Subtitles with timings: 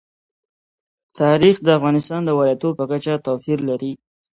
[1.19, 3.93] تاریخ د افغانستان د ولایاتو په کچه توپیر لري.